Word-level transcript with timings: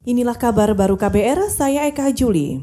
Inilah 0.00 0.40
kabar 0.40 0.72
baru 0.72 0.96
KBR, 0.96 1.52
saya 1.52 1.84
Eka 1.84 2.08
Juli. 2.16 2.56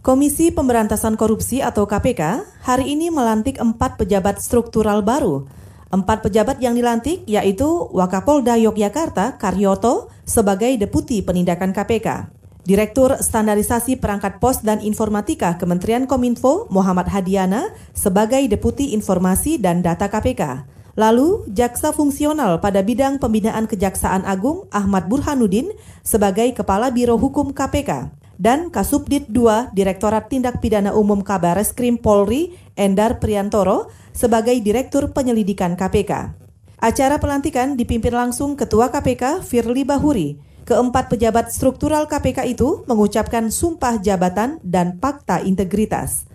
Komisi 0.00 0.48
Pemberantasan 0.48 1.12
Korupsi 1.12 1.60
atau 1.60 1.84
KPK 1.84 2.40
hari 2.64 2.96
ini 2.96 3.12
melantik 3.12 3.60
empat 3.60 4.00
pejabat 4.00 4.40
struktural 4.40 5.04
baru. 5.04 5.44
Empat 5.92 6.24
pejabat 6.24 6.56
yang 6.64 6.72
dilantik 6.72 7.28
yaitu 7.28 7.68
Wakapolda 7.92 8.56
Yogyakarta 8.56 9.36
Karyoto 9.36 10.08
sebagai 10.24 10.72
Deputi 10.80 11.20
Penindakan 11.20 11.76
KPK. 11.76 12.32
Direktur 12.64 13.12
Standarisasi 13.20 14.00
Perangkat 14.00 14.40
Pos 14.40 14.64
dan 14.64 14.80
Informatika 14.80 15.60
Kementerian 15.60 16.08
Kominfo 16.08 16.64
Muhammad 16.72 17.12
Hadiana 17.12 17.76
sebagai 17.92 18.40
Deputi 18.48 18.96
Informasi 18.96 19.60
dan 19.60 19.84
Data 19.84 20.08
KPK. 20.08 20.64
Lalu, 21.00 21.48
jaksa 21.56 21.96
fungsional 21.96 22.60
pada 22.60 22.84
bidang 22.84 23.16
pembinaan 23.16 23.64
Kejaksaan 23.64 24.28
Agung 24.28 24.68
Ahmad 24.68 25.08
Burhanuddin 25.08 25.72
sebagai 26.04 26.52
Kepala 26.52 26.92
Biro 26.92 27.16
Hukum 27.16 27.56
KPK 27.56 28.12
dan 28.36 28.68
Kasubdit 28.68 29.32
2 29.32 29.72
Direktorat 29.72 30.28
Tindak 30.28 30.60
Pidana 30.60 30.92
Umum 30.92 31.24
Kabareskrim 31.24 31.96
Polri 31.96 32.52
Endar 32.76 33.16
Priantoro 33.16 33.88
sebagai 34.12 34.52
Direktur 34.60 35.08
Penyelidikan 35.16 35.72
KPK. 35.72 36.36
Acara 36.76 37.16
pelantikan 37.16 37.80
dipimpin 37.80 38.12
langsung 38.12 38.52
Ketua 38.52 38.92
KPK 38.92 39.40
Firly 39.40 39.88
Bahuri. 39.88 40.36
Keempat 40.68 41.08
pejabat 41.08 41.48
struktural 41.48 42.12
KPK 42.12 42.44
itu 42.44 42.84
mengucapkan 42.84 43.48
sumpah 43.48 43.96
jabatan 44.04 44.60
dan 44.60 45.00
fakta 45.00 45.40
integritas. 45.40 46.28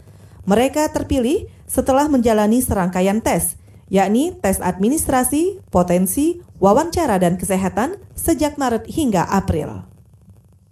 Mereka 0.50 0.90
terpilih 0.90 1.54
setelah 1.70 2.10
menjalani 2.10 2.66
serangkaian 2.66 3.22
tes, 3.22 3.62
yakni 3.90 4.34
tes 4.42 4.58
administrasi, 4.62 5.62
potensi, 5.70 6.42
wawancara 6.58 7.22
dan 7.22 7.38
kesehatan 7.38 8.02
sejak 8.18 8.58
Maret 8.58 8.90
hingga 8.90 9.26
April. 9.30 9.86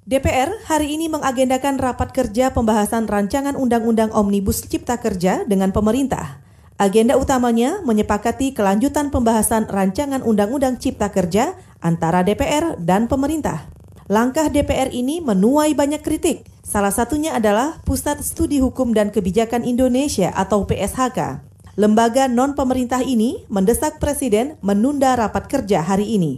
DPR 0.04 0.52
hari 0.68 1.00
ini 1.00 1.08
mengagendakan 1.08 1.80
rapat 1.80 2.12
kerja 2.12 2.52
pembahasan 2.52 3.08
rancangan 3.08 3.56
Undang-Undang 3.56 4.12
Omnibus 4.12 4.68
Cipta 4.68 5.00
Kerja 5.00 5.48
dengan 5.48 5.72
pemerintah. 5.72 6.44
Agenda 6.76 7.16
utamanya 7.16 7.80
menyepakati 7.88 8.52
kelanjutan 8.52 9.16
pembahasan 9.16 9.64
rancangan 9.72 10.20
Undang-Undang 10.20 10.84
Cipta 10.84 11.08
Kerja 11.08 11.56
antara 11.80 12.20
DPR 12.20 12.76
dan 12.84 13.08
pemerintah. 13.08 13.72
Langkah 14.12 14.52
DPR 14.52 14.92
ini 14.92 15.24
menuai 15.24 15.72
banyak 15.72 16.04
kritik. 16.04 16.44
Salah 16.68 16.92
satunya 16.92 17.32
adalah 17.40 17.80
Pusat 17.88 18.28
Studi 18.28 18.60
Hukum 18.60 18.92
dan 18.92 19.08
Kebijakan 19.08 19.64
Indonesia 19.64 20.36
atau 20.36 20.68
PSHK. 20.68 21.53
Lembaga 21.74 22.30
non-pemerintah 22.30 23.02
ini 23.02 23.50
mendesak 23.50 23.98
Presiden 23.98 24.62
menunda 24.62 25.18
rapat 25.18 25.50
kerja 25.50 25.82
hari 25.82 26.06
ini. 26.06 26.38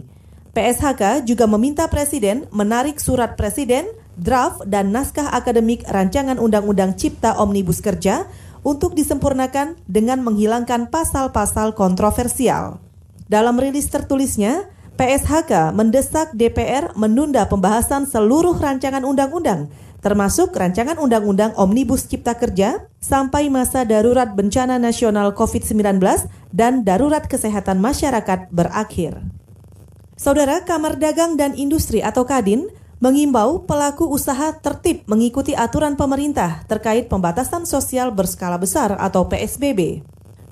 PSHK 0.56 1.28
juga 1.28 1.44
meminta 1.44 1.84
Presiden 1.92 2.48
menarik 2.48 2.96
surat 2.96 3.36
Presiden, 3.36 3.84
draft, 4.16 4.64
dan 4.64 4.96
naskah 4.96 5.28
akademik 5.36 5.84
rancangan 5.92 6.40
Undang-Undang 6.40 6.96
Cipta 6.96 7.36
Omnibus 7.36 7.84
Kerja 7.84 8.24
untuk 8.64 8.96
disempurnakan 8.96 9.76
dengan 9.84 10.24
menghilangkan 10.24 10.88
pasal-pasal 10.88 11.76
kontroversial. 11.76 12.80
Dalam 13.28 13.60
rilis 13.60 13.92
tertulisnya, 13.92 14.72
PSHK 14.96 15.76
mendesak 15.76 16.32
DPR 16.32 16.96
menunda 16.96 17.44
pembahasan 17.44 18.08
seluruh 18.08 18.56
rancangan 18.56 19.04
undang-undang 19.04 19.68
termasuk 20.04 20.52
rancangan 20.54 21.00
Undang-Undang 21.00 21.56
Omnibus 21.56 22.08
Cipta 22.08 22.36
Kerja 22.36 22.88
sampai 23.00 23.48
masa 23.48 23.84
darurat 23.86 24.32
bencana 24.32 24.76
nasional 24.76 25.32
COVID-19 25.36 26.00
dan 26.52 26.82
darurat 26.82 27.24
kesehatan 27.24 27.80
masyarakat 27.80 28.50
berakhir. 28.52 29.20
Saudara 30.16 30.64
Kamar 30.64 30.96
Dagang 30.96 31.36
dan 31.36 31.52
Industri 31.52 32.00
atau 32.00 32.24
Kadin 32.24 32.72
mengimbau 32.96 33.68
pelaku 33.68 34.08
usaha 34.08 34.56
tertib 34.56 35.04
mengikuti 35.04 35.52
aturan 35.52 36.00
pemerintah 36.00 36.64
terkait 36.64 37.12
pembatasan 37.12 37.68
sosial 37.68 38.08
berskala 38.08 38.56
besar 38.56 38.96
atau 38.96 39.28
PSBB. 39.28 40.00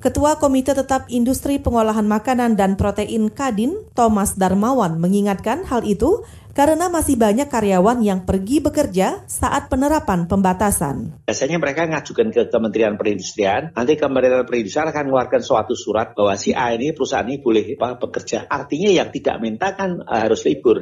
Ketua 0.04 0.36
Komite 0.36 0.76
Tetap 0.76 1.08
Industri 1.08 1.56
Pengolahan 1.56 2.04
Makanan 2.04 2.60
dan 2.60 2.76
Protein 2.76 3.32
Kadin, 3.32 3.88
Thomas 3.96 4.36
Darmawan, 4.36 5.00
mengingatkan 5.00 5.64
hal 5.64 5.80
itu 5.88 6.20
karena 6.54 6.86
masih 6.86 7.18
banyak 7.18 7.50
karyawan 7.50 7.98
yang 8.00 8.22
pergi 8.22 8.62
bekerja 8.62 9.26
saat 9.26 9.66
penerapan 9.66 10.30
pembatasan. 10.30 11.26
Biasanya 11.26 11.58
mereka 11.58 11.90
ngajukan 11.90 12.30
ke 12.30 12.42
Kementerian 12.46 12.94
Perindustrian, 12.94 13.74
nanti 13.74 13.98
Kementerian 13.98 14.46
Perindustrian 14.46 14.94
akan 14.94 15.10
mengeluarkan 15.10 15.42
suatu 15.42 15.74
surat 15.74 16.14
bahwa 16.14 16.38
si 16.38 16.54
A 16.54 16.70
ini 16.70 16.94
perusahaan 16.94 17.26
ini 17.26 17.42
boleh 17.42 17.74
bekerja. 17.74 18.46
Artinya 18.46 18.90
yang 18.94 19.10
tidak 19.10 19.36
minta 19.42 19.74
kan 19.74 19.98
uh, 19.98 20.20
harus 20.30 20.46
libur. 20.46 20.78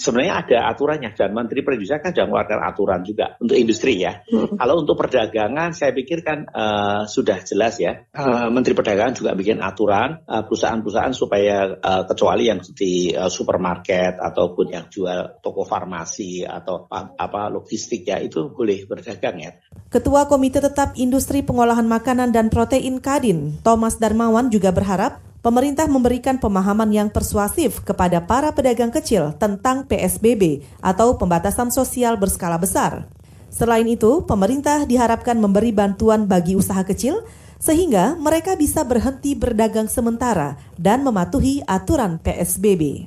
Sebenarnya 0.00 0.34
ada 0.48 0.58
aturannya 0.72 1.12
dan 1.12 1.36
Menteri 1.36 1.60
Perindustrian 1.60 2.00
kan 2.00 2.16
sudah 2.16 2.26
mengeluarkan 2.32 2.60
aturan 2.64 3.00
juga 3.04 3.36
untuk 3.36 3.60
industri 3.60 4.00
ya. 4.00 4.24
Hmm. 4.24 4.56
Kalau 4.56 4.80
untuk 4.80 4.96
perdagangan 4.96 5.76
saya 5.76 5.92
pikir 5.92 6.24
kan 6.24 6.48
uh, 6.48 7.04
sudah 7.04 7.44
jelas 7.44 7.76
ya. 7.76 8.08
Uh, 8.16 8.48
Menteri 8.48 8.72
Perdagangan 8.72 9.12
juga 9.12 9.30
bikin 9.36 9.60
aturan 9.60 10.24
perusahaan-perusahaan 10.24 11.12
supaya 11.12 11.76
uh, 11.76 12.08
kecuali 12.08 12.48
yang 12.48 12.64
di 12.64 13.12
uh, 13.12 13.28
supermarket 13.28 14.16
ataupun 14.16 14.72
yang 14.72 14.88
jual 14.88 15.01
jual 15.02 15.42
toko 15.42 15.66
farmasi 15.66 16.46
atau 16.46 16.86
apa 16.94 17.50
logistik 17.50 18.06
ya 18.06 18.22
itu 18.22 18.54
boleh 18.54 18.86
berdagang 18.86 19.42
ya. 19.42 19.50
Ketua 19.90 20.30
Komite 20.30 20.62
Tetap 20.62 20.94
Industri 20.94 21.42
Pengolahan 21.42 21.84
Makanan 21.84 22.30
dan 22.30 22.48
Protein 22.48 23.02
Kadin, 23.02 23.58
Thomas 23.66 23.98
Darmawan 23.98 24.48
juga 24.48 24.70
berharap 24.70 25.18
pemerintah 25.42 25.90
memberikan 25.90 26.38
pemahaman 26.38 26.88
yang 26.94 27.08
persuasif 27.10 27.82
kepada 27.82 28.22
para 28.22 28.54
pedagang 28.54 28.94
kecil 28.94 29.34
tentang 29.36 29.84
PSBB 29.90 30.62
atau 30.78 31.18
pembatasan 31.18 31.74
sosial 31.74 32.14
berskala 32.14 32.56
besar. 32.56 33.10
Selain 33.52 33.84
itu, 33.84 34.24
pemerintah 34.24 34.88
diharapkan 34.88 35.36
memberi 35.36 35.76
bantuan 35.76 36.24
bagi 36.24 36.56
usaha 36.56 36.80
kecil 36.86 37.20
sehingga 37.60 38.16
mereka 38.16 38.58
bisa 38.58 38.82
berhenti 38.82 39.38
berdagang 39.38 39.86
sementara 39.86 40.58
dan 40.80 41.04
mematuhi 41.04 41.60
aturan 41.68 42.18
PSBB. 42.18 43.06